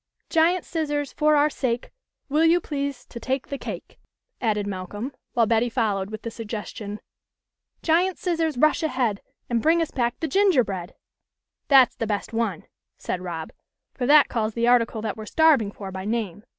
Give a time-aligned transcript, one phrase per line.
[0.21, 1.91] u Giant Scissors, for our sake
[2.27, 3.99] Will you please to take the cake."
[4.41, 6.97] added Malcolm, while Betty followed with the sug gestion:"
[7.83, 11.67] Giant Scissors, rush ahead And bring us back the gingerbread.'* 22 THE LITTLE COLONEL'S HOLIDAYS.'
[11.67, 12.63] That's the best one,"
[12.97, 13.51] said Rob,"
[13.95, 16.45] for that calls the article that we're starving for by name.